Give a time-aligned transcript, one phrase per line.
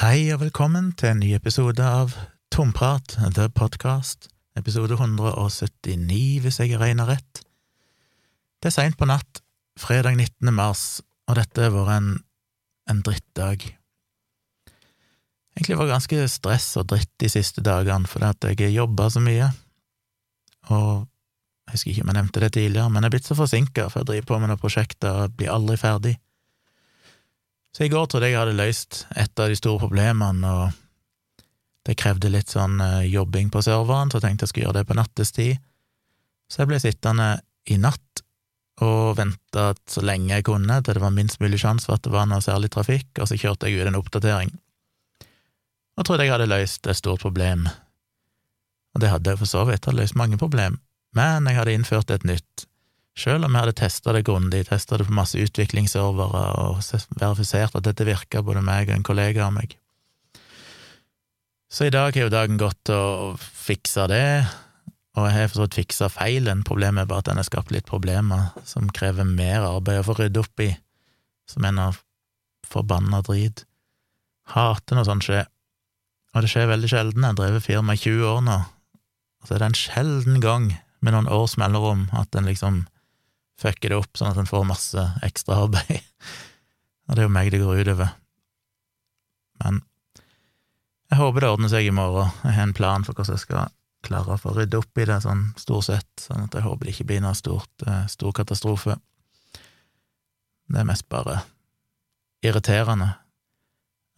[0.00, 2.14] Hei og velkommen til en ny episode av
[2.50, 7.42] Tomprat, The Podcast, episode 179, hvis jeg regner rett.
[8.56, 9.42] Det er seint på natt,
[9.76, 10.48] fredag 19.
[10.56, 12.08] mars, og dette har vært en,
[12.88, 13.68] en drittdag.
[15.52, 19.20] Egentlig var det ganske stress og dritt de siste dagene, fordi at jeg jobba så
[19.20, 19.52] mye,
[20.72, 21.04] og
[21.68, 24.00] jeg husker ikke om jeg nevnte det tidligere, men jeg er blitt så forsinka, for
[24.00, 26.16] jeg driver på med noen prosjekter og blir aldri ferdig.
[27.72, 31.46] Så i går trodde jeg jeg hadde løst et av de store problemene, og
[31.88, 34.88] det krevde litt sånn eh, jobbing på serveren, så jeg tenkte jeg skulle gjøre det
[34.90, 35.62] på nattestid.
[36.52, 37.28] Så jeg ble sittende
[37.72, 38.22] i natt
[38.82, 42.12] og venta så lenge jeg kunne, til det var minst mulig sjanse for at det
[42.12, 44.52] var noe særlig trafikk, og så kjørte jeg ut en oppdatering.
[45.96, 47.66] Og trodde jeg hadde løst et stort problem.
[48.92, 50.80] Og det hadde jeg for så vidt, hadde løst mange problem,
[51.16, 52.66] men jeg hadde innført et nytt
[53.18, 56.80] selv om jeg hadde testa det grundig, testa det på masse utviklingsservere og
[57.20, 59.76] verifisert at dette virka, både meg og en kollega av meg.
[61.72, 64.44] Så i dag har jo dagen gått til å fikse det,
[65.16, 66.64] og jeg har for så vidt fiksa feilen.
[66.68, 70.16] Problemet er bare at den har skapt litt problemer som krever mer arbeid å få
[70.18, 70.70] rydde opp i,
[71.48, 72.00] som en av
[72.68, 73.64] forbanna drit.
[74.52, 75.48] Hater når sånt skjer.
[76.32, 77.24] Og det skjer veldig sjelden.
[77.24, 78.56] Jeg har drevet firma i 20 år nå,
[79.42, 80.70] og så er det en sjelden gang
[81.04, 82.84] med noen års mellomrom at en liksom
[83.60, 86.00] fucker det opp sånn at en får masse ekstraarbeid.
[87.08, 88.12] Og det er jo meg det går utover.
[89.62, 89.82] Men
[91.12, 92.32] jeg håper det ordner seg i morgen.
[92.42, 93.72] Jeg har en plan for hvordan jeg skal
[94.02, 96.94] klare å få rydde opp i det, sånn stort sett, sånn at jeg håper det
[96.94, 98.96] ikke blir noe stort, eh, stor katastrofe.
[100.72, 101.42] Det er mest bare
[102.42, 103.12] irriterende.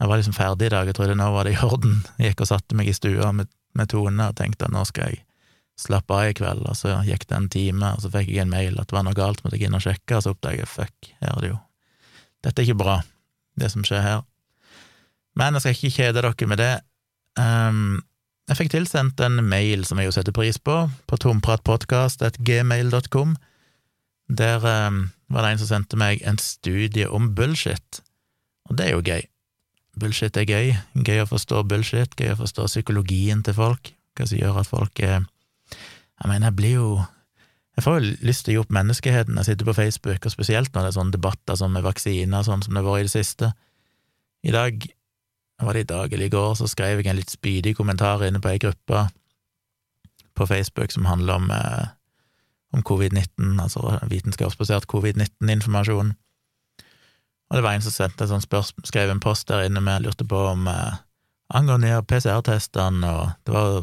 [0.01, 2.01] Jeg var liksom ferdig i dag, jeg trodde nå var det i orden.
[2.19, 5.11] Jeg gikk og satte meg i stua med, med Tone og tenkte at nå skal
[5.11, 5.25] jeg
[5.81, 8.53] slappe av i kveld, og så gikk det en time, og så fikk jeg en
[8.53, 10.71] mail at det var noe galt, måtte jeg inn og sjekke, og så oppdaget jeg
[10.71, 11.59] fuck, her er det jo
[12.45, 12.97] Dette er ikke bra,
[13.57, 14.21] det som skjer her.
[15.41, 16.75] Men jeg skal ikke kjede dere med det.
[17.41, 17.95] Um,
[18.51, 20.77] jeg fikk tilsendt en mail som jeg jo setter pris på,
[21.09, 23.31] på tompratpodkast.gmail.com.
[24.29, 27.91] Der um, var det en som sendte meg en studie om bullshit,
[28.69, 29.23] og det er jo gøy.
[30.01, 30.77] Bullshit er gøy,
[31.07, 33.83] gøy å forstå bullshit, gøy å forstå psykologien til folk,
[34.19, 35.25] hva som gjør at folk er
[36.25, 37.05] jeg mener, jeg blir jo
[37.75, 39.35] Jeg får jo lyst til å gi opp menneskeheten.
[39.35, 42.63] Jeg sitter på Facebook, og spesielt når det er sånne debatter som med vaksiner, sånn
[42.63, 43.49] som det var i det siste.
[44.47, 44.85] I dag,
[45.59, 48.39] var det i dag eller i går, så skrev jeg en litt spydig kommentar inne
[48.39, 49.09] på ei gruppe
[50.39, 51.89] på Facebook som handler om, eh,
[52.79, 56.15] om covid-19, altså vitenskapsbasert covid-19-informasjon.
[57.51, 60.07] Og det var en som sendte en sånn spørsmål, skrev en post der inne med
[60.07, 61.03] lurte på om eh,
[61.51, 63.83] angående PCR-testene, og det var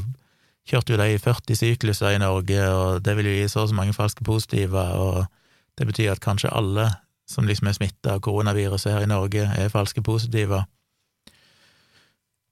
[0.70, 3.72] kjørte jo de i 40 sykluser i Norge, og det vil jo gi så og
[3.72, 5.26] så mange falske positive, og
[5.80, 6.90] det betyr at kanskje alle
[7.32, 10.66] som liksom er smitta av koronaviruset her i Norge, er falske positive.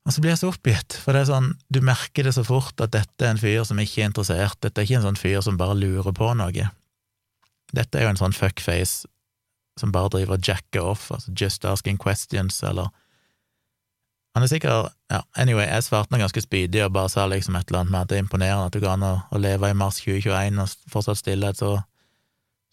[0.07, 2.79] Og så blir jeg så oppgitt, for det er sånn, du merker det så fort
[2.81, 5.43] at dette er en fyr som ikke er interessert, dette er ikke en sånn fyr
[5.45, 6.69] som bare lurer på noe.
[7.75, 9.05] Dette er jo en sånn fuckface
[9.79, 12.89] som bare driver og jacker off, altså just asking questions, eller
[14.35, 17.69] han er sikkert Ja, anyway, jeg svarte noe ganske spydig og bare sa liksom et
[17.71, 19.97] eller annet med at det er imponerende at du går an å, leve i mars
[20.03, 21.79] 2021 og fortsatt stille et så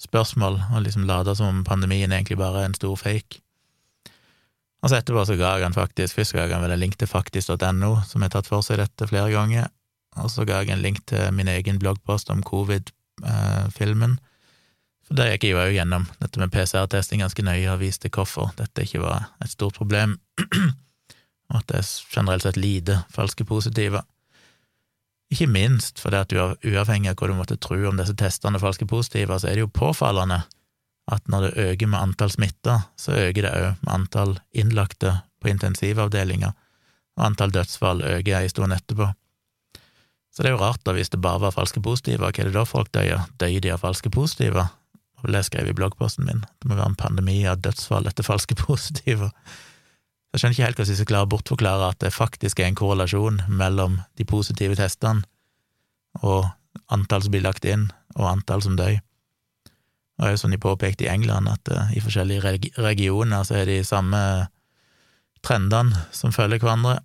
[0.04, 3.40] spørsmål, og liksom late som om pandemien egentlig bare er en stor fake.
[4.84, 6.98] Og så etterpå så ga jeg han faktisk, først ga jeg han vel en link
[7.00, 9.72] til faktisk.no, som har tatt for seg dette flere ganger,
[10.20, 14.18] og så ga jeg en link til min egen bloggpost om covid-filmen.
[15.08, 18.52] For der gikk jeg jo òg gjennom dette med PCR-testing ganske nøye og viste hvorfor
[18.58, 20.18] dette ikke var et stort problem.
[21.52, 24.02] og at det er generelt sett lite falske positive.
[25.32, 28.86] Ikke minst fordi at du uavhengig av hva du måtte tro om disse testene falske
[28.86, 30.44] positive, så er det jo påfallende
[31.10, 35.50] at når det øker med antall smitta, så øker det òg med antall innlagte på
[35.52, 36.54] intensivavdelinger,
[37.16, 39.12] og antall dødsfall øker en stund etterpå.
[40.34, 42.56] Så det er jo rart, da, hvis det bare var falske positive, hva er det
[42.58, 43.22] da folk dør?
[43.40, 44.66] Døyer de av falske positive?
[45.26, 48.58] Det skrev jeg i bloggposten min, det må være en pandemi av dødsfall etter falske
[48.66, 49.30] positive.
[50.36, 52.74] Jeg skjønner ikke helt hvordan vi skal klare å bortforklare at det faktisk er en
[52.76, 55.24] korrelasjon mellom de positive testene
[56.20, 56.50] og
[56.92, 57.86] antall som blir lagt inn,
[58.18, 58.98] og antall som dør.
[59.00, 62.52] Og det er jo sånn de påpekte i England, at uh, i forskjellige
[62.84, 64.20] regioner så er de samme
[65.40, 66.98] trendene som følger hverandre.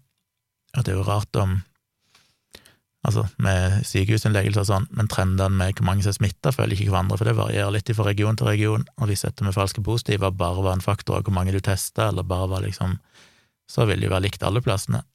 [0.76, 1.62] At det er jo rart om
[3.08, 6.92] altså med sykehusinnleggelser og sånn, men trendene med hvor mange som er smitta, følger ikke
[6.92, 8.84] hverandre, for det varierer litt fra region til region.
[9.00, 12.10] Og hvis dette med falske positive bare var en faktor av hvor mange du testa,
[12.12, 13.00] eller bare var liksom
[13.72, 15.06] Så vil det jo være likt alle plassene.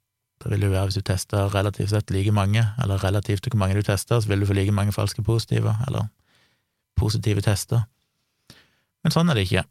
[0.40, 3.64] Det vil jo være hvis du tester relativt sett like mange, eller relativt til hvor
[3.64, 6.08] mange du tester, så vil du få like mange falske positive, eller
[6.96, 7.84] positive tester.
[9.04, 9.64] Men sånn er det ikke.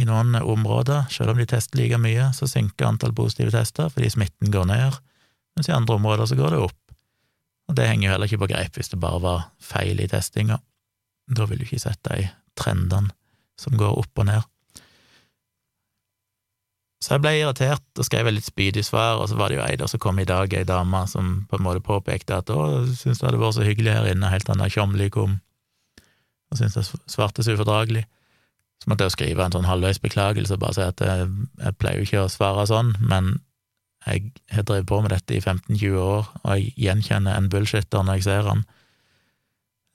[0.00, 4.08] I noen områder, selv om de tester like mye, så synker antall positive tester fordi
[4.12, 4.96] smitten går ned,
[5.56, 6.78] mens i andre områder så går det opp.
[7.68, 10.58] Og det henger jo heller ikke på greip hvis det bare var feil i testinga.
[11.28, 12.24] Da vil du ikke sett de
[12.58, 13.12] trendene
[13.60, 14.48] som går opp og ned.
[17.02, 19.64] Så jeg ble irritert og skrev et litt spydig svar, og så var det jo
[19.64, 22.84] ei der som kom i dag, ei dame som på en måte påpekte at å,
[22.86, 25.40] syntes det hadde vært så hyggelig her inne helt til den der Tjomli kom,
[26.52, 28.04] og syntes jeg svarte så ufordragelig.
[28.82, 31.26] Så måtte jeg skrive en sånn halvveis beklagelse og bare si at jeg,
[31.62, 33.36] jeg pleier jo ikke å svare sånn, men
[34.06, 38.18] jeg har drevet på med dette i 15-20 år, og jeg gjenkjenner en bullshitter når
[38.18, 38.64] jeg ser han.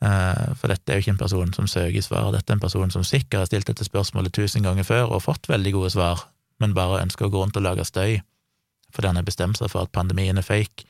[0.04, 2.92] Eh, for dette er jo ikke en person som søker svar, dette er en person
[2.94, 6.28] som sikkert har stilt dette spørsmålet tusen ganger før og fått veldig gode svar,
[6.62, 8.20] men bare ønsker å gå rundt og lage støy
[8.96, 10.86] fordi han har bestemt seg for at pandemien er fake,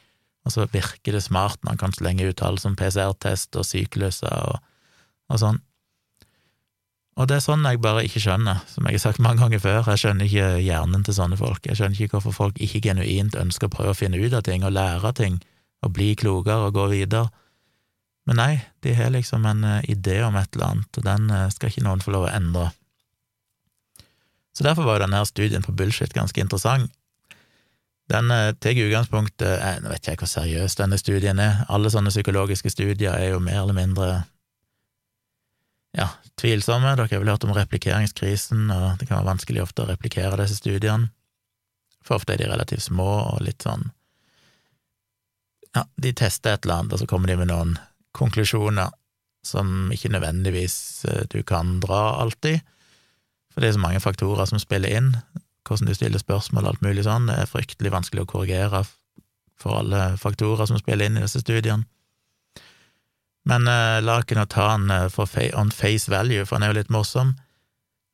[0.45, 4.29] og så virker det smart når han kan slenge ut tall som PCR-test og sykluser
[4.29, 4.61] og,
[5.33, 5.57] og sånn.
[7.17, 9.89] Og det er sånn jeg bare ikke skjønner, som jeg har sagt mange ganger før,
[9.89, 13.67] jeg skjønner ikke hjernen til sånne folk, jeg skjønner ikke hvorfor folk ikke genuint ønsker
[13.67, 15.41] å prøve å finne ut av ting og lære ting
[15.85, 17.31] og bli klokere og gå videre.
[18.29, 18.53] Men nei,
[18.83, 21.85] de har liksom en eh, idé om et eller annet, og den eh, skal ikke
[21.85, 22.69] noen få lov å endre.
[24.57, 26.89] Så derfor var jo denne studien på bullshit ganske interessant.
[28.09, 31.59] Den eh, tar utgangspunkt eh, Nå vet ikke jeg hvor seriøs denne studien er.
[31.69, 34.07] Alle sånne psykologiske studier er jo mer eller mindre
[35.98, 36.07] ja,
[36.42, 36.95] tvilsomme.
[36.95, 40.57] Dere har vel hørt om replikeringskrisen, og det kan være vanskelig ofte å replikere disse
[40.60, 41.12] studiene.
[42.06, 43.89] For ofte er de relativt små og litt sånn
[45.75, 47.75] Ja, de tester et eller annet, og så kommer de med noen
[48.18, 48.95] konklusjoner
[49.45, 52.63] som ikke nødvendigvis eh, du kan dra alltid.
[53.57, 55.06] For det er så mange faktorer som spiller inn,
[55.65, 58.83] hvordan du stiller spørsmål og alt mulig sånn, det er fryktelig vanskelig å korrigere
[59.57, 61.88] for alle faktorer som spiller inn i disse studiene.
[63.50, 66.77] Men eh, la ikke nå ta han for on face value, for han er jo
[66.77, 67.33] litt morsom.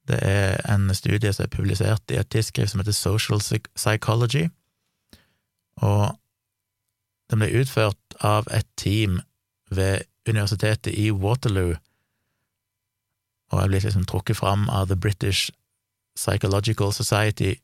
[0.08, 4.48] Det er en studie som er publisert i et tidsskrift som heter Social Psychology,
[5.84, 6.16] og
[7.28, 9.20] den ble utført av et team
[9.68, 11.76] ved universitetet i Waterloo
[13.54, 15.52] og er blitt liksom trukket fram av The British
[16.18, 17.56] Psychological Society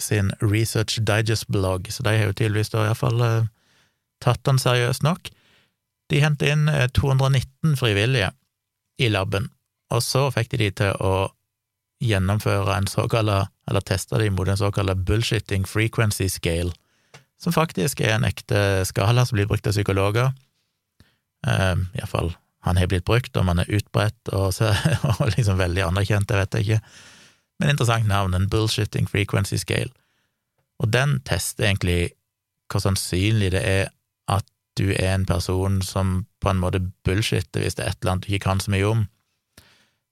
[0.00, 3.48] sin Research Digest-blogg, så de har jo tydeligvis da iallfall uh,
[4.24, 5.30] tatt den seriøst nok.
[6.10, 8.32] De hentet inn 219 eh, frivillige
[9.00, 9.48] i laben,
[9.92, 11.14] og så fikk de de til å
[12.02, 16.74] gjennomføre en såkalla, eller teste de mot en såkalla bullshitting frequency scale,
[17.40, 20.34] som faktisk er en ekte skala som blir brukt av psykologer,
[21.46, 24.70] uh, iallfall han har blitt brukt, om han er utbredt og, så,
[25.18, 26.96] og liksom veldig anerkjent, det vet jeg ikke.
[27.60, 29.90] Men interessant navn, en bullshitting frequency scale.
[30.82, 32.12] Og den tester egentlig
[32.72, 33.90] hvor sannsynlig det er
[34.32, 34.46] at
[34.78, 38.26] du er en person som på en måte bullshitter hvis det er et eller annet
[38.26, 39.04] du ikke kan så mye om.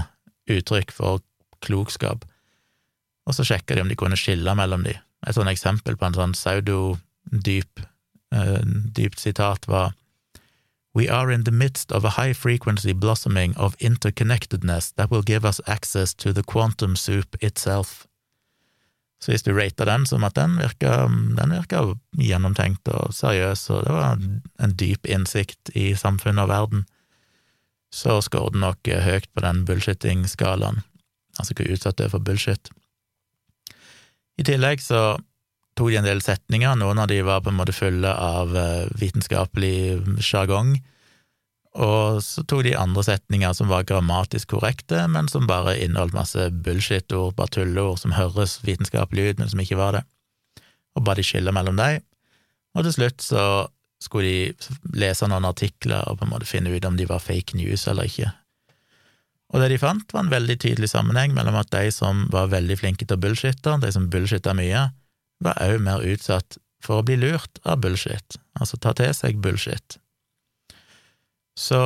[0.52, 1.20] uttrykk for
[1.64, 2.20] klokskap,
[3.28, 4.98] og så sjekka de om de kunne skille mellom dem.
[5.28, 7.86] Et sånt eksempel på en sånn pseudo-dyp Eh,
[8.96, 9.94] dypt sitat var
[10.98, 15.46] We are in the midst of a high frequency blossoming of interconnectedness that will give
[15.46, 18.08] us access to the quantum soup itself.
[19.22, 21.08] Så hvis du rater den som at den virka,
[21.38, 21.82] den virka
[22.18, 24.18] gjennomtenkt og seriøs, og det var
[24.64, 26.86] en dyp innsikt i samfunnet og verden,
[27.94, 30.84] så scorer den nok høyt på den bullshitting-skalaen,
[31.40, 32.70] altså hvor utsatt du er for bullshit.
[34.38, 35.18] I tillegg så
[35.78, 38.88] tok de en del setninger, noen av de var på en måte fulle av eh,
[39.00, 40.78] vitenskapelig sjargong,
[41.78, 46.50] og så tok de andre setninger som var grammatisk korrekte, men som bare inneholdt masse
[46.66, 50.04] bullshit-ord, bare tulleord som høres vitenskapelig ut, men som ikke var det,
[50.98, 52.02] og ba de skille mellom dem,
[52.78, 53.44] og til slutt så
[54.02, 57.58] skulle de lese noen artikler og på en måte finne ut om de var fake
[57.58, 58.30] news eller ikke.
[59.54, 62.78] Og det de fant, var en veldig tydelig sammenheng mellom at de som var veldig
[62.78, 64.90] flinke til å bullshitte, de som bullshitta mye,
[65.44, 69.98] var òg mer utsatt for å bli lurt av bullshit, altså ta til seg bullshit.
[71.58, 71.78] Så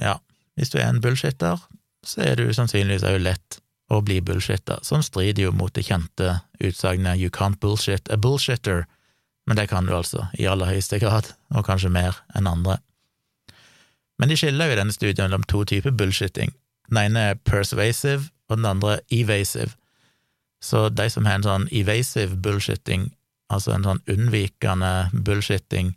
[0.00, 0.16] ja,
[0.56, 1.60] hvis du er en bullshitter,
[2.06, 3.60] så er du sannsynligvis òg lett
[3.92, 8.86] å bli bullshitter, som strider jo mot det kjente utsagnet you can't bullshit a bullshitter,
[9.48, 12.78] men det kan du altså, i aller høyeste grad, og kanskje mer enn andre.
[14.18, 16.52] Men de skiller jo i denne studien mellom to typer bullshitting.
[16.90, 19.76] Den ene er persuasive og den andre evasive.
[20.64, 23.08] Så de som har en sånn evasive bullshitting,
[23.52, 25.92] altså en sånn unnvikende bullshitting,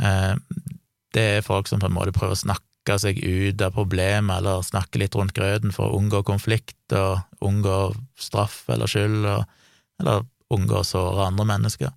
[0.00, 0.34] eh,
[1.14, 4.64] det er folk som på en måte prøver å snakke seg ut av problemet, eller
[4.66, 9.46] snakke litt rundt grøten for å unngå konflikt og unngå straff eller skyld, og,
[10.02, 11.94] eller unngå å såre andre mennesker.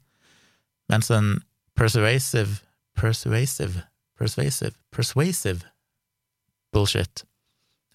[0.91, 1.39] Mens en
[1.77, 2.61] persuasive
[2.97, 3.83] persuasive
[4.17, 5.61] persuasive persuasive
[6.73, 7.25] bullshit,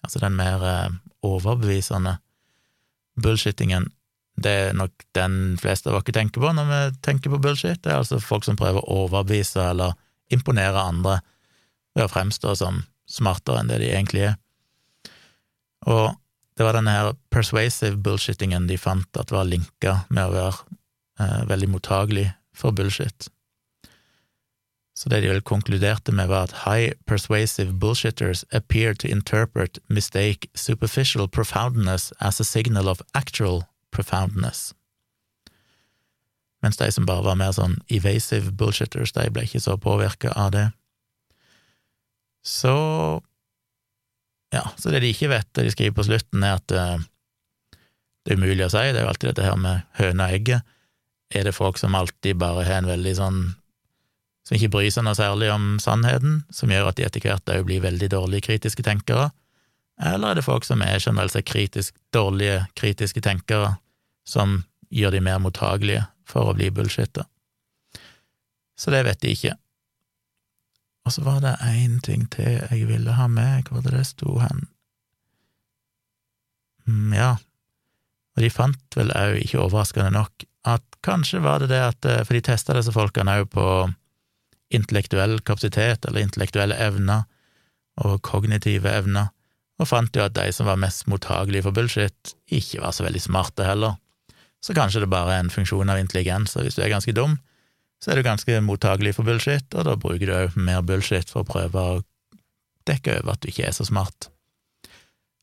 [0.03, 0.93] altså den mer eh,
[1.23, 2.17] overbevisende
[3.19, 3.89] bullshittingen,
[4.41, 7.83] det er nok den fleste av oss tenker på når vi tenker på bullshit.
[7.83, 9.93] Det er altså folk som prøver å overbevise eller
[10.33, 11.19] imponere andre
[11.93, 14.35] ved å fremstå som smartere enn det de egentlig er.
[15.85, 16.15] Og
[16.57, 20.53] det var denne her persuasive bullshittingen de fant at var linka med å være
[21.19, 22.27] eh, veldig mottagelig
[22.57, 23.29] for bullshit.
[24.93, 30.47] Så det de vel konkluderte med, var at high persuasive bullshitters appear to interpret mistake
[30.55, 34.73] superficial profoundness as a signal of actual profoundness.
[36.61, 40.53] Mens de som bare var mer sånn evasive bullshitters, de ble ikke så påvirka av
[40.53, 40.67] det.
[42.45, 42.75] Så
[44.53, 47.01] ja, så det de ikke vet, det de skriver på slutten, er at uh,
[48.23, 50.71] det er umulig å si, det er jo alltid dette her med høna og egget.
[51.33, 53.41] Er det folk som alltid bare har en veldig sånn
[54.43, 57.65] som ikke bryr seg noe særlig om sannheten, som gjør at de etter hvert òg
[57.67, 59.29] blir veldig dårlige kritiske tenkere,
[60.01, 63.75] eller er det folk som er generelt sett kritisk, dårlige kritiske tenkere,
[64.27, 67.27] som gjør de mer mottagelige for å bli bullshitta?
[68.79, 69.55] Så det vet de ikke.
[71.05, 74.39] Og så var det én ting til jeg ville ha med, hvor det det sto
[74.41, 74.65] hen?
[76.87, 77.35] Mm, ja,
[78.33, 82.23] og de fant vel òg, ikke overraskende nok, at kanskje var det det at eh,
[82.23, 83.65] For de testa disse folkene òg på
[84.73, 87.25] intellektuell kapasitet eller intellektuelle evner
[88.03, 89.31] og kognitive evner,
[89.81, 93.21] og fant jo at de som var mest mottagelige for bullshit, ikke var så veldig
[93.21, 93.97] smarte heller.
[94.63, 97.37] Så kanskje det bare er en funksjon av intelligens, og hvis du er ganske dum,
[98.01, 101.43] så er du ganske mottagelig for bullshit, og da bruker du òg mer bullshit for
[101.43, 102.01] å prøve å
[102.87, 104.29] dekke over at du ikke er så smart.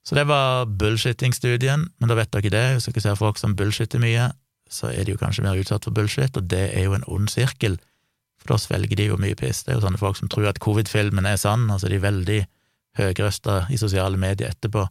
[0.05, 4.01] Så det var bullshitting-studien, men da vet dere det, hvis dere ser folk som bullshitter
[4.03, 4.31] mye,
[4.71, 7.31] så er de jo kanskje mer utsatt for bullshit, og det er jo en ond
[7.33, 7.77] sirkel
[8.41, 9.65] for da svelger de jo mye piss.
[9.65, 12.41] Det er jo sånne folk som tror at covid-filmen er sann, altså de er veldig
[12.99, 14.87] høyrøsta i sosiale medier etterpå,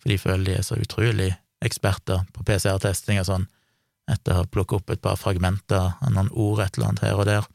[0.00, 1.30] for de føler de er så utrolig
[1.64, 3.46] eksperter på PCR-testing og sånn,
[4.10, 7.20] etter å ha plukket opp et par fragmenter av noen ord et eller annet her
[7.20, 7.48] og der,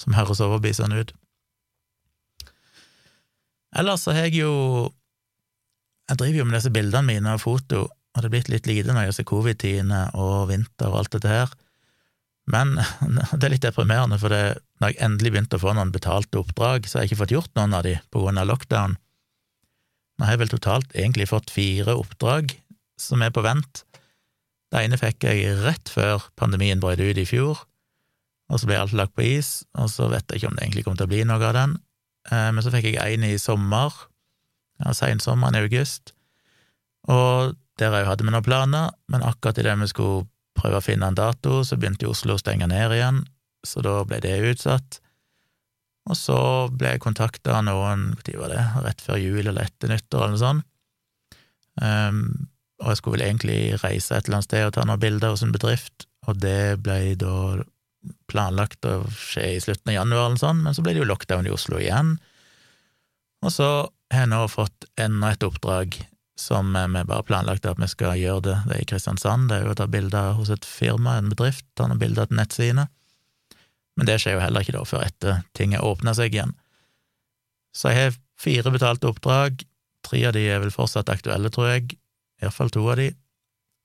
[0.00, 1.14] som høres overbevisende ut.
[3.76, 4.90] Ellers så har jeg jo
[6.10, 8.90] Jeg driver jo med disse bildene mine og foto, og det er blitt litt lite
[8.90, 11.52] når jeg ser covid-tidene og vinter og alt dette her.
[12.50, 12.74] Men
[13.38, 16.88] det er litt deprimerende, for det, når jeg endelig begynte å få noen betalte oppdrag,
[16.88, 18.96] så har jeg ikke fått gjort noen av de på grunn av lockdown.
[20.18, 22.52] Nå har jeg vel totalt egentlig fått fire oppdrag
[23.00, 23.84] som er på vent.
[24.70, 27.62] Det ene fikk jeg rett før pandemien brøt ut i fjor,
[28.50, 30.84] og så ble alt lagt på is, og så vet jeg ikke om det egentlig
[30.86, 31.76] kommer til å bli noe av den.
[32.30, 33.94] Eh, men så fikk jeg en i sommer,
[34.82, 36.12] ja, sensommeren i august,
[37.08, 40.26] og der hadde vi noen planer, men akkurat idet vi skulle
[40.60, 43.24] prøve å finne en dato, så begynte Oslo å stenge ned igjen,
[43.66, 45.00] så da ble det utsatt.
[46.10, 46.38] Og så
[46.72, 50.36] ble jeg kontakta av noen, når var det, rett før jul eller etter nyttår eller
[50.36, 50.66] noe sånt,
[51.80, 52.22] um,
[52.80, 55.44] og jeg skulle vel egentlig reise et eller annet sted og ta noen bilder hos
[55.44, 57.60] en bedrift, og det ble da
[58.30, 61.48] planlagt å skje i slutten av januar eller sånn, men så ble det jo lockdown
[61.48, 62.14] i Oslo igjen.
[63.44, 63.68] Og så
[64.12, 65.98] har jeg nå fått enda et oppdrag
[66.40, 68.56] som vi bare planlagt at vi skal gjøre det.
[68.66, 71.66] Det er i Kristiansand, det er jo å ta bilder hos et firma, en bedrift,
[71.76, 72.86] ta noen bilder til nettsidene.
[73.98, 76.54] Men det skjer jo heller ikke da før etter ting har åpna seg igjen.
[77.76, 79.64] Så jeg har fire betalte oppdrag,
[80.06, 81.98] tre av de er vel fortsatt aktuelle, tror jeg,
[82.40, 83.10] iallfall to av de,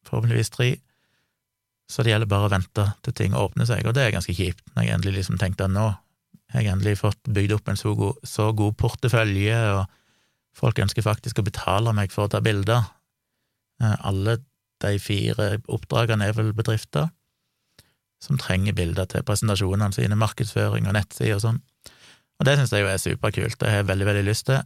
[0.08, 0.70] forhåpentligvis tre.
[1.92, 4.64] Så det gjelder bare å vente til ting åpner seg, og det er ganske kjipt,
[4.74, 5.90] når jeg endelig liksom tenkte at nå
[6.54, 9.84] har jeg endelig fått bygd opp en så god, så god portefølje og
[10.56, 12.88] Folk ønsker faktisk å betale meg for å ta bilder.
[13.84, 14.40] Eh, alle
[14.84, 17.10] de fire oppdragene er vel bedrifter
[18.24, 21.60] som trenger bilder til presentasjonene sine, markedsføring og nettsider og sånn.
[22.40, 24.64] Og det syns jeg jo er superkult, det har jeg veldig, veldig lyst til,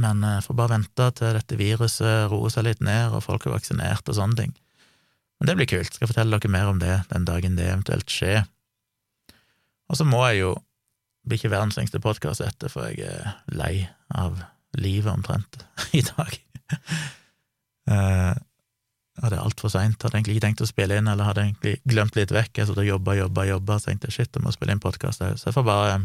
[0.00, 3.56] men jeg får bare vente til dette viruset roer seg litt ned og folk er
[3.56, 4.54] vaksinert og sånne ting.
[5.40, 8.44] Men det blir kult, skal fortelle dere mer om det den dagen det eventuelt skjer.
[9.90, 10.54] Og så må jeg jo
[11.26, 14.38] bli ikke verdens lengste podkast etter, for jeg er lei av
[14.78, 15.64] livet omtrent
[15.98, 16.38] i dag.
[17.90, 18.34] uh,
[19.20, 20.00] og det er altfor seint.
[20.00, 22.54] Hadde egentlig ikke tenkt å spille inn, eller hadde egentlig glemt litt vekk.
[22.56, 25.36] Jeg satt og jobba, jobba, jobba, tenkte shit, jeg må spille inn podkast òg.
[25.40, 26.00] Så jeg får bare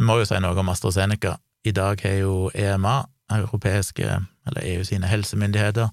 [0.00, 1.34] Jeg må jo si noe om AstraZeneca.
[1.68, 3.02] I dag har jo EMA,
[3.36, 4.08] europeiske,
[4.48, 5.90] eller EU sine helsemyndigheter,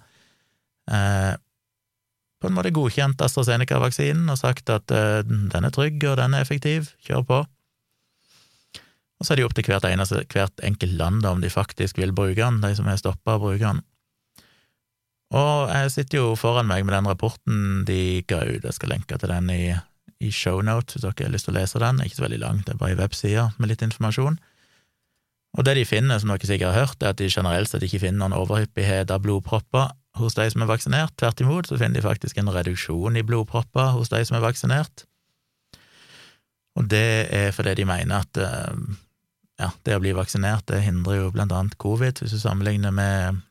[0.87, 1.33] eh,
[2.39, 6.45] på en måte godkjent AstraZeneca-vaksinen og sagt at eh, den er trygg og den er
[6.45, 7.41] effektiv, kjør på.
[9.17, 11.97] Og så er det jo opp til hvert, eneste, hvert enkelt land om de faktisk
[11.97, 13.81] vil bruke den, de som er stoppa å bruke den.
[15.35, 19.17] Og jeg sitter jo foran meg med den rapporten de ga ut, jeg skal lenke
[19.19, 19.63] til den i,
[20.23, 22.75] i shownote hvis dere har lyst til å lese den, ikke så veldig lang, det
[22.75, 24.37] er bare ei webside med litt informasjon.
[25.57, 28.03] Og det de finner, som dere sikkert har hørt, er at de generelt sett ikke
[28.05, 29.89] finner noen overhyppighet av blodpropper
[30.21, 31.15] hos de som er vaksinert.
[31.17, 35.05] Tvert imot så finner de faktisk en reduksjon i blodpropper hos de som er vaksinert.
[36.77, 38.97] Og det er fordi de mener at eh,
[39.57, 43.41] ja, det å bli vaksinert det hindrer jo blant annet covid, hvis du sammenligner med,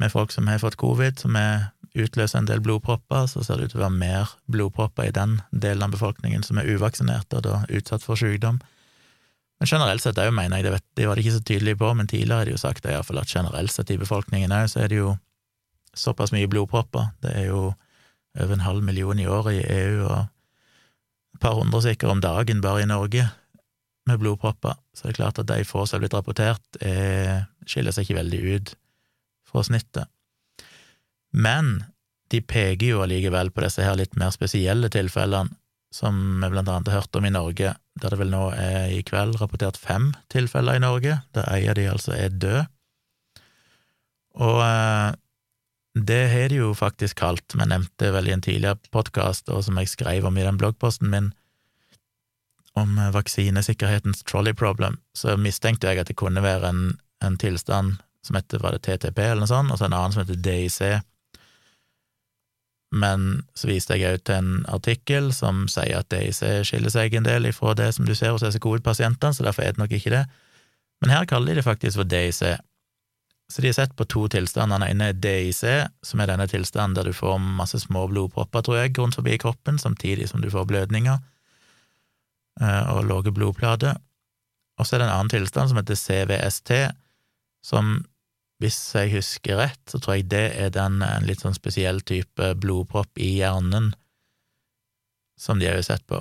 [0.00, 3.68] med folk som har fått covid, som er utløser en del blodpropper, så ser det
[3.68, 7.44] ut til å være mer blodpropper i den delen av befolkningen som er uvaksinert og
[7.44, 8.62] da utsatt for sykdom.
[9.60, 11.92] Men generelt sett òg mener jeg, det, vet, det var de ikke så tydelige på,
[11.94, 14.80] men tidligere har de jo sagt det, iallfall at generelt sett i befolkningen òg, så
[14.82, 15.12] er det jo
[15.92, 17.12] såpass mye blodpropper.
[17.20, 17.60] Det er jo
[18.40, 20.24] over en halv million i året i EU, og
[21.36, 23.28] et par hundre sikkert om dagen bare i Norge
[24.08, 24.76] med blodpropper.
[24.94, 28.20] Så det er klart at de få som er blitt rapportert, er, skiller seg ikke
[28.20, 28.74] veldig ut
[29.48, 30.10] fra snittet.
[31.32, 31.78] Men
[32.32, 35.52] de peker jo allikevel på disse her litt mer spesielle tilfellene,
[35.92, 39.02] som vi blant annet har hørt om i Norge, der det vel nå er i
[39.04, 42.62] kveld rapportert fem tilfeller i Norge, der en av de altså er død.
[44.40, 45.10] Og eh,
[46.08, 49.76] det har de jo faktisk kalt, vi nevnte vel i en tidligere podkast, og som
[49.76, 51.34] jeg skrev om i den bloggposten min,
[52.78, 56.82] om eh, vaksinesikkerhetens trolley problem, så mistenkte jeg at det kunne være en,
[57.24, 60.22] en tilstand som heter var det TTP eller noe sånt, og så en annen som
[60.22, 60.80] heter DIC.
[62.92, 67.26] Men så viste jeg ut til en artikkel som sier at DIC skiller seg en
[67.26, 70.12] del ifra det som du ser hos disse covid-pasientene, så derfor er det nok ikke
[70.14, 70.26] det.
[71.02, 72.44] Men her kaller de det faktisk for DIC.
[73.52, 74.78] Så de har sett på to tilstander.
[74.78, 75.64] Den ene er DIC,
[76.06, 79.82] som er denne tilstanden der du får masse små blodpropper, tror jeg, rundt forbi kroppen,
[79.82, 81.18] samtidig som du får blødninger
[82.60, 83.96] og lave blodplater.
[84.78, 86.72] Og så er det en annen tilstand som heter CVST,
[87.64, 87.94] som,
[88.62, 92.52] hvis jeg husker rett, så tror jeg det er den en litt sånn spesiell type
[92.60, 93.92] blodpropp i hjernen
[95.40, 96.20] som de har jo sett på.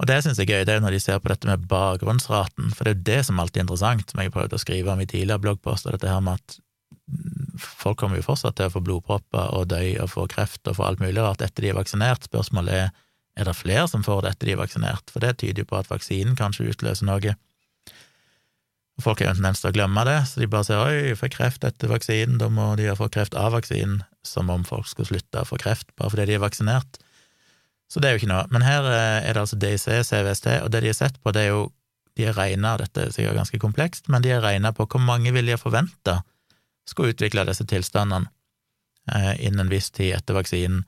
[0.00, 2.70] Og det syns jeg er gøy, det er når de ser på dette med bakgrunnsraten,
[2.72, 4.94] for det er jo det som alltid er interessant, som jeg har prøvd å skrive
[4.94, 6.56] om i tidligere bloggposter, dette her med at
[7.60, 10.86] folk kommer jo fortsatt til å få blodpropper og dø og få kreft og få
[10.86, 12.24] alt mulig rart etter de er vaksinert.
[12.30, 12.92] Spørsmålet er
[13.40, 15.78] er det flere som får det etter de er vaksinert, for det tyder jo på
[15.80, 17.34] at vaksinen kanskje utløser noe.
[19.00, 21.32] Folk har jo en tendens til å glemme det, så de bare sier oi, får
[21.32, 25.08] kreft etter vaksinen, da må de ha få kreft av vaksinen, som om folk skulle
[25.08, 27.00] slutte å få kreft bare fordi de er vaksinert.
[27.90, 28.44] Så det er jo ikke noe.
[28.54, 31.48] Men her eh, er det altså DIC, CVST, og det de har sett på, det
[31.48, 31.70] er jo
[32.18, 35.30] De har regna, dette er sikkert ganske komplekst, men de har regna på hvor mange
[35.32, 36.16] vil de ha forventa
[36.90, 38.28] skulle utvikle disse tilstandene
[39.14, 40.84] eh, innen en viss tid etter vaksinen.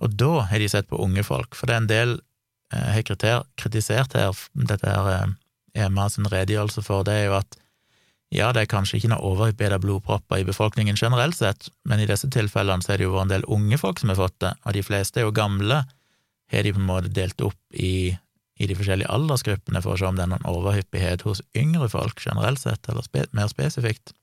[0.00, 2.18] Og da har de sett på unge folk, for det er en del
[2.70, 5.32] jeg har kritisert her, dette her eh,
[5.82, 7.56] EMA sin redegjørelse for, det er jo at
[8.30, 12.30] ja, det er kanskje ikke noe av blodpropper i befolkningen generelt sett, men i disse
[12.30, 14.84] tilfellene så er det jo en del unge folk som har fått det, og de
[14.86, 15.82] fleste er jo gamle
[16.50, 18.14] har de på en måte delt opp i,
[18.58, 22.22] i de forskjellige aldersgruppene for å se om det er noen overhyppighet hos yngre folk
[22.22, 24.14] generelt sett, eller spe, mer spesifikt.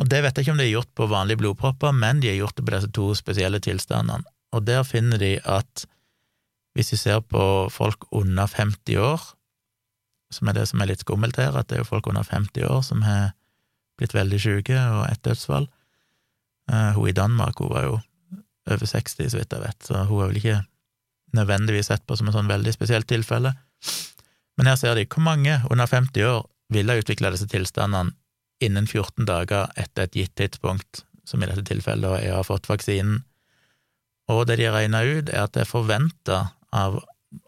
[0.00, 2.38] Og det vet jeg ikke om de har gjort på vanlige blodpropper, men de har
[2.40, 4.24] gjort det på disse to spesielle tilstandene,
[4.56, 5.84] og der finner de at
[6.74, 9.22] hvis vi ser på folk under 50 år,
[10.30, 12.66] som er det som er litt skummelt her, at det er jo folk under 50
[12.70, 13.32] år som har
[13.98, 15.66] blitt veldig syke, og ett dødsfall.
[16.70, 17.96] Uh, hun i Danmark hun var jo
[18.70, 20.60] over 60, så vidt jeg vet, så hun er vel ikke
[21.36, 23.52] nødvendigvis sett på som et sånn veldig spesielt tilfelle.
[24.58, 28.14] Men her ser de hvor mange under 50 år ville ha utvikla disse tilstandene
[28.60, 32.68] innen 14 dager etter et gitt tidspunkt, som i dette tilfellet er å ha fått
[32.70, 33.22] vaksinen.
[34.30, 36.40] Og det de har regna ut, er at det er forventa
[36.76, 37.00] av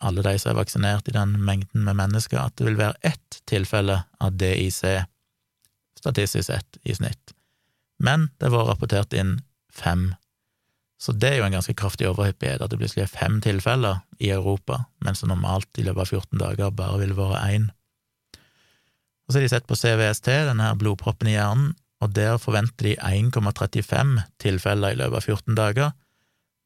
[0.02, 3.42] alle de som er vaksinert i den mengden med mennesker, at det vil være ett
[3.50, 4.82] tilfelle av DIC,
[5.98, 7.34] statistisk sett, i snitt.
[8.02, 10.12] Men det var rapportert inn fem
[11.02, 14.28] så det er jo en ganske kraftig overhyppighet, at det plutselig er fem tilfeller i
[14.30, 17.64] Europa, mens det normalt i løpet av 14 dager bare ville vært én.
[19.32, 22.90] Og så har de sett på CVST, denne her blodproppen i hjernen, og der forventer
[22.90, 25.94] de 1,35 tilfeller i løpet av 14 dager,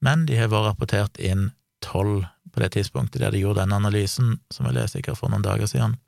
[0.04, 1.50] men de har vært rapportert inn
[1.84, 5.44] 12 på det tidspunktet der de gjorde denne analysen, som jeg leste sikkert for noen
[5.44, 5.98] dager siden.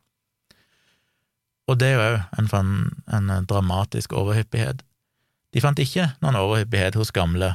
[1.68, 2.76] Og det er jo òg en,
[3.12, 4.80] en dramatisk overhyppighet.
[5.52, 7.54] De fant ikke noen overhyppighet hos gamle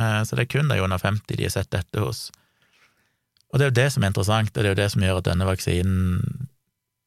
[0.00, 2.28] Eh, så det er kun de under 50 de har sett dette hos.
[3.52, 5.20] Og det er jo det som er interessant, og det er jo det som gjør
[5.22, 6.48] at denne vaksinen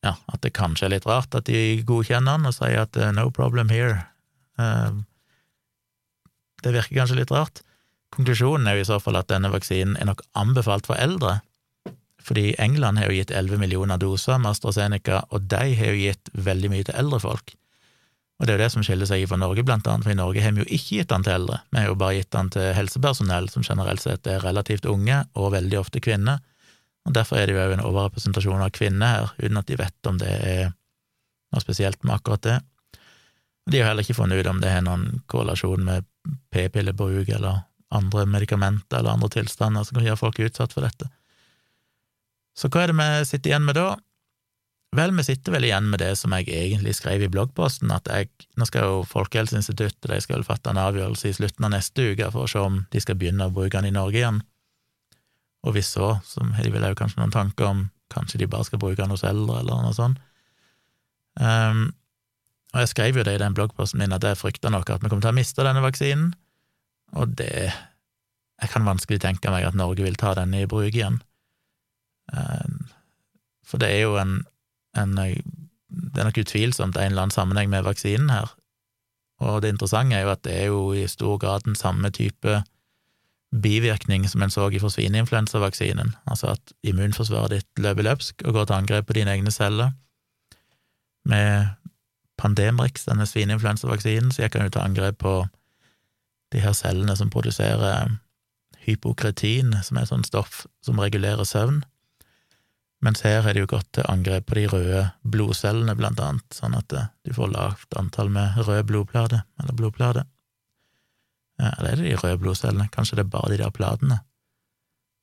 [0.05, 3.27] ja, at det kanskje er litt rart at de godkjenner den og sier at no
[3.35, 4.05] problem here.
[6.59, 7.61] Det virker kanskje litt rart.
[8.15, 11.39] Konklusjonen er jo i så fall at denne vaksinen er nok anbefalt for eldre,
[12.25, 16.31] fordi England har jo gitt 11 millioner doser med AstraZeneca, og de har jo gitt
[16.33, 17.53] veldig mye til eldre folk.
[18.39, 20.43] Og det er jo det som skiller seg fra Norge, blant annet, for i Norge
[20.43, 22.69] har vi jo ikke gitt den til eldre, vi har jo bare gitt den til
[22.75, 26.39] helsepersonell, som generelt sett er relativt unge, og veldig ofte kvinner,
[27.09, 30.09] og derfor er det jo òg en overrepresentasjon av kvinner her, uten at de vet
[30.09, 30.67] om det er
[31.49, 32.57] noe spesielt med akkurat det.
[33.69, 36.05] De har heller ikke funnet ut om det har noen korrelasjon med
[36.53, 41.09] p-pillebruk eller andre medikamenter eller andre tilstander som kan gjøre folk utsatt for dette.
[42.53, 43.87] Så hva er det vi sitter igjen med da?
[44.97, 48.29] Vel, vi sitter vel igjen med det som jeg egentlig skrev i bloggposten, at jeg,
[48.57, 52.45] nå skal jo Folkehelseinstituttet de skal fatte en avgjørelse i slutten av neste uke for
[52.45, 54.41] å se om de skal begynne å bruke den i Norge igjen.
[55.67, 58.65] Og hvis så, så har de vel òg kanskje noen tanker om kanskje de bare
[58.67, 60.21] skal bruke den hos eldre, eller noe sånt.
[61.39, 61.89] Um,
[62.73, 65.09] og jeg skrev jo det i den bloggposten min at jeg frykta nok at vi
[65.09, 66.33] kommer til å miste denne vaksinen,
[67.17, 67.71] og det
[68.59, 71.21] Jeg kan vanskelig tenke meg at Norge vil ta denne i bruk igjen.
[72.27, 72.89] Um,
[73.63, 74.41] for det er jo en,
[74.99, 78.51] en Det er nok utvilsomt en eller annen sammenheng med vaksinen her,
[79.39, 82.59] og det interessante er jo at det er jo i stor grad den samme type
[83.51, 88.75] bivirkning som en så for svineinfluensavaksinen, altså at immunforsvaret ditt løper løpsk og går til
[88.75, 89.91] angrep på dine egne celler.
[91.25, 91.65] Med
[92.37, 95.35] Pandemrix, denne svineinfluensavaksinen, så gikk han jo til angrep på
[96.53, 98.17] de her cellene som produserer
[98.85, 101.83] hypokretin, som er et sånt stoff som regulerer søvn.
[103.05, 106.75] Mens her har de jo gått til angrep på de røde blodcellene, blant annet, sånn
[106.75, 110.25] at eh, du får lavt antall med røde blodplate, eller blodplate.
[111.59, 112.87] Eller er det de røde blodcellene?
[112.93, 114.21] Kanskje det er bare de der platene?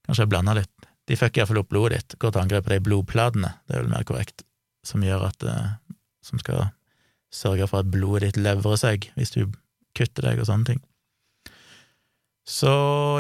[0.06, 0.88] Kanskje jeg blander litt.
[1.06, 3.92] De fucker iallfall opp blodet ditt, går til angrep på de blodplatene, det er vel
[3.92, 4.42] mer korrekt,
[4.86, 5.76] som gjør at eh,
[6.26, 6.72] Som skal
[7.30, 9.44] sørge for at blodet ditt levrer seg hvis du
[9.94, 10.80] kutter deg og sånne ting.
[12.46, 12.72] Så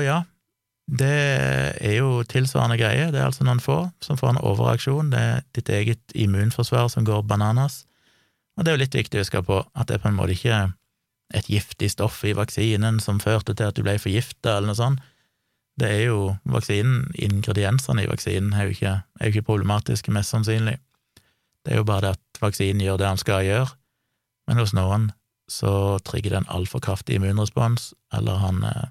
[0.02, 0.24] ja,
[0.86, 1.12] det
[1.78, 3.12] er jo tilsvarende greie.
[3.14, 5.12] Det er altså noen få som får en overreaksjon.
[5.14, 7.84] Det er ditt eget immunforsvar som går bananas.
[8.56, 10.36] Og det er jo litt viktig å huske på at det er på en måte
[10.36, 10.60] ikke
[11.34, 15.04] et giftig stoff i vaksinen som førte til at du ble forgifta, eller noe sånt.
[15.76, 20.32] Det er jo vaksinen, ingrediensene i vaksinen er jo ikke, er jo ikke problematiske, mest
[20.32, 20.78] sannsynlig.
[21.66, 23.68] Det er jo bare det at vaksinen gjør det han skal gjøre,
[24.48, 25.10] men hos noen
[25.50, 28.86] så trigger det en altfor kraftig immunrespons, eller han eh,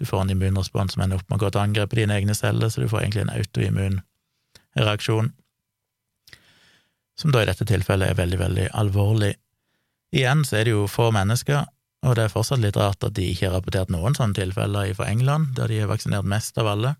[0.00, 2.32] Du får en immunrespons som ender opp med å gå til angrep på dine egne
[2.32, 3.98] celler, så du får egentlig en autoimmun
[4.78, 5.28] reaksjon,
[7.20, 9.34] som da i dette tilfellet er veldig, veldig alvorlig.
[10.14, 11.68] Igjen så er det jo få mennesker,
[12.06, 15.10] og det er fortsatt litt rart at de ikke har rapportert noen sånne tilfeller fra
[15.10, 16.94] England, der de har vaksinert mest av alle.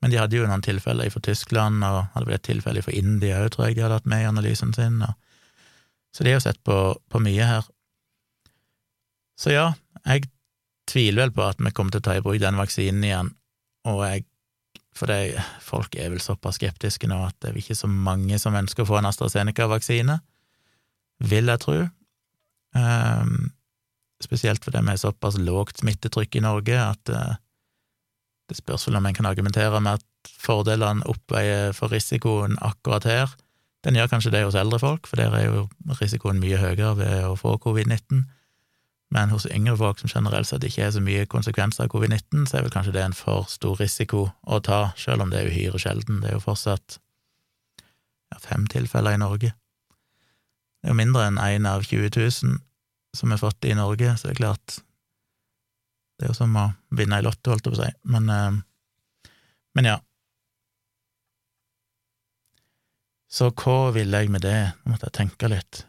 [0.00, 3.42] Men de hadde jo noen tilfeller fra Tyskland, og hadde vel et tilfelle fra India
[3.42, 5.02] òg, tror jeg de hadde hatt med i analysen sin.
[5.04, 5.16] og
[6.14, 6.76] så de har jo sett på,
[7.08, 7.66] på mye her.
[9.38, 9.68] Så ja,
[10.04, 10.26] jeg
[10.90, 13.34] tviler vel på at vi kommer til å ta i bruk den vaksinen igjen,
[13.88, 14.26] og jeg
[14.96, 18.56] for det, folk er vel såpass skeptiske nå at det er ikke så mange som
[18.58, 20.16] ønsker å få en AstraZeneca-vaksine,
[21.30, 21.76] vil jeg tro.
[22.76, 23.50] Um,
[24.22, 27.38] spesielt fordi vi har såpass lågt smittetrykk i Norge at uh,
[28.50, 33.36] det spørs vel om en kan argumentere med at fordelene oppveier for risikoen akkurat her.
[33.84, 35.68] Den gjør kanskje det hos eldre folk, for der er jo
[36.00, 38.26] risikoen mye høyere ved å få covid-19.
[39.10, 42.58] Men hos yngre folk som generelt sett ikke er så mye konsekvenser av covid-19, så
[42.58, 45.80] er vel kanskje det en for stor risiko å ta, selv om det er uhyre
[45.82, 46.20] sjelden.
[46.20, 47.00] Det er jo fortsatt
[48.44, 49.54] fem tilfeller i Norge.
[50.80, 52.60] Det er jo mindre enn én av 20 000
[53.16, 54.80] som er fått i Norge, så det er klart
[56.18, 57.92] Det er jo som å vinne i Lotto, holdt jeg på å si.
[58.12, 59.30] Men, eh,
[59.74, 59.98] men ja,
[63.30, 64.72] Så hva ville jeg med det?
[64.82, 65.84] Nå måtte jeg tenke litt.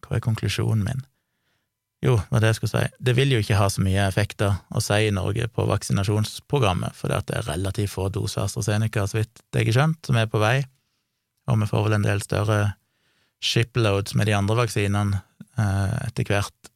[0.00, 1.04] Hva er konklusjonen min?
[2.00, 4.80] Jo, hva det jeg skulle si, det vil jo ikke ha så mye effekter å
[4.80, 9.68] si i Norge på vaksinasjonsprogrammet, for det er relativt få doser AstraZeneca, så vidt jeg
[9.68, 10.62] har skjønt, som er på vei,
[11.50, 12.60] og vi får vel en del større
[13.44, 15.20] shiploads med de andre vaksinene
[15.58, 16.72] eh, etter hvert,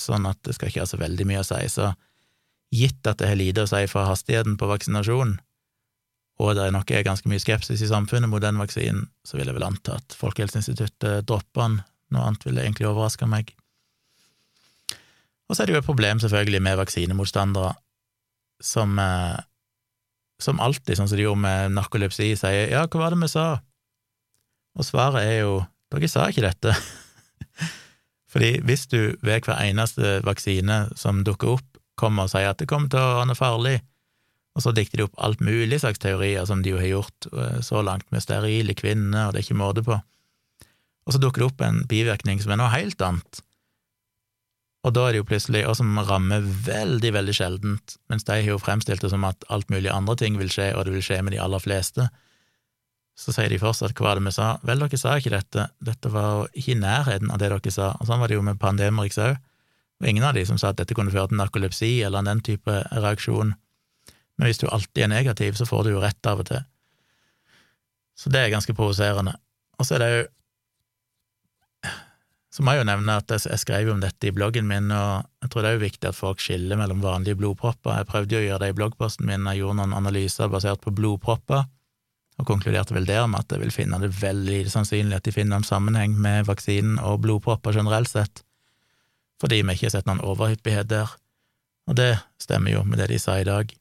[0.00, 1.60] sånn at det skal ikke ha så veldig mye å si.
[1.70, 1.92] Så
[2.74, 5.38] gitt at det har lite å si for hastigheten på vaksinasjon,
[6.40, 9.58] og det nok er ganske mye skepsis i samfunnet mot den vaksinen, så vil jeg
[9.58, 11.80] vel anta at Folkehelseinstituttet dropper den.
[12.14, 13.52] Noe annet ville egentlig overraske meg.
[15.50, 17.74] Og så er det jo et problem, selvfølgelig, med vaksinemotstandere
[18.64, 19.36] som, eh,
[20.40, 23.46] som alltid, sånn som de gjorde med narkolepsi, sier ja, hva var det vi sa?
[24.78, 25.54] Og svaret er jo
[25.90, 26.74] dere sa ikke dette.
[28.32, 31.66] Fordi hvis du ved hver eneste vaksine som dukker opp,
[32.00, 33.76] kommer og sier at det kommer til å være farlig,
[34.56, 37.60] og så dikter de opp alt mulig slags teorier som de jo har gjort eh,
[37.64, 40.00] så langt, med sterile kvinner, og det er ikke måte på.
[41.06, 43.42] og så dukker det opp en bivirkning som er noe helt annet.
[44.86, 48.48] Og da er det jo plutselig, og som rammer veldig, veldig sjeldent, mens de har
[48.54, 51.20] jo fremstilt det som at alt mulig andre ting vil skje, og det vil skje
[51.26, 52.08] med de aller fleste,
[53.20, 54.48] så sier de fortsatt hva var det vi sa?
[54.64, 58.08] Vel, dere sa ikke dette, dette var ikke i nærheten av det dere sa, og
[58.08, 59.36] sånn var det jo med Pandemrix òg,
[60.00, 62.80] og ingen av de som sa at dette kunne føre til narkolepsi eller den type
[62.96, 63.52] reaksjon,
[64.40, 66.62] men hvis du alltid er negativ, så får du jo rett av og til.
[68.16, 69.34] Så det er ganske provoserende.
[69.76, 70.28] Og så er det jo
[72.50, 75.52] så må jeg jo nevne at jeg skrev om dette i bloggen min, og jeg
[75.52, 78.00] tror det er jo viktig at folk skiller mellom vanlige blodpropper.
[78.00, 80.92] Jeg prøvde jo å gjøre det i bloggposten min, jeg gjorde noen analyser basert på
[80.96, 81.68] blodpropper,
[82.40, 85.60] og konkluderte vel der med at jeg vil finne det veldig sannsynlig at de finner
[85.60, 88.42] en sammenheng med vaksinen og blodpropper generelt sett,
[89.40, 91.12] fordi vi ikke har sett noen overhyppighet der,
[91.88, 93.72] og det stemmer jo med det de sa i dag.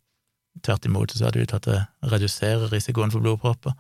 [0.66, 3.76] Tvert imot så ser det ut til at det reduserer risikoen for blodpropper.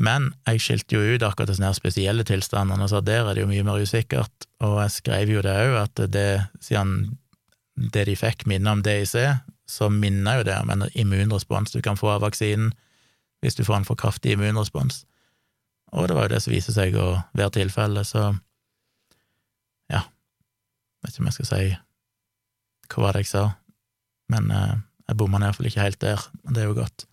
[0.00, 3.50] Men jeg skilte jo ut akkurat disse spesielle tilstandene og sa der er det jo
[3.50, 6.28] mye mer usikkert, og jeg skrev jo det òg, at det,
[6.64, 7.18] siden
[7.92, 9.16] det de fikk, minner om DIC,
[9.68, 12.72] så minner jo det om en immunrespons du kan få av vaksinen
[13.42, 15.02] hvis du får en for kraftig immunrespons.
[15.92, 18.30] Og det var jo det som viser seg å være tilfellet, så
[19.92, 20.04] ja,
[21.02, 21.64] vet ikke om jeg skal si
[22.92, 23.44] hva var det jeg sa,
[24.32, 24.74] men eh,
[25.08, 27.06] jeg bomma iallfall ikke helt der, men det er jo godt.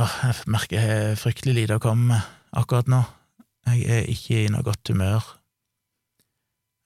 [0.00, 3.02] Åh, jeg merker jeg har fryktelig lite å komme med akkurat nå.
[3.68, 5.26] Jeg er ikke i noe godt humør.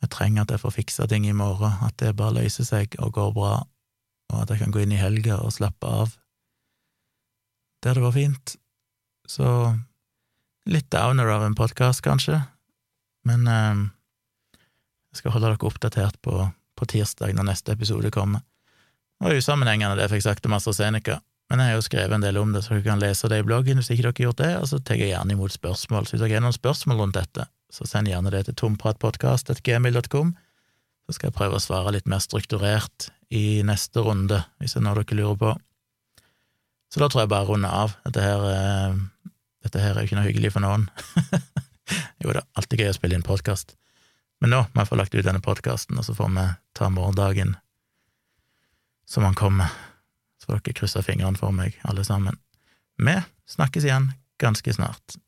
[0.03, 3.15] Jeg trenger at jeg får fiksa ting i morgen, at det bare løser seg og
[3.17, 3.55] går bra,
[4.33, 6.17] og at jeg kan gå inn i helga og slappe av.
[7.94, 8.57] Det var fint.
[9.27, 9.46] Så
[10.66, 12.40] litt downer av en podkast, kanskje,
[13.27, 13.85] men eh,
[15.12, 18.42] jeg skal holde dere oppdatert på, på tirsdag når neste episode kommer.
[19.22, 21.20] Og usammenhengende det fikk sagt om AstraZeneca.
[21.46, 23.46] Men jeg har jo skrevet en del om det, så dere kan lese det i
[23.46, 26.09] bloggen hvis ikke dere har gjort det, og så tar jeg gjerne imot spørsmål.
[26.09, 30.35] Så hvis dere har noen spørsmål rundt dette, så send gjerne det til tompratpodkast.gmil.com,
[31.07, 34.88] så skal jeg prøve å svare litt mer strukturert i neste runde, hvis det er
[34.88, 35.55] noe dere lurer på.
[36.97, 37.93] Så da tror jeg bare å runde av.
[38.07, 39.33] Dette her, eh,
[39.67, 40.87] dette her er jo ikke noe hyggelig for noen.
[42.25, 43.75] jo det er alltid gøy å spille inn podkast.
[44.41, 47.53] Men nå må jeg få lagt ut denne podkasten, og så får vi ta morgendagen
[49.05, 49.77] som han kommer.
[50.41, 52.41] Så får dere krysse fingrene for meg, alle sammen.
[52.97, 53.19] Vi
[53.53, 55.21] snakkes igjen ganske snart.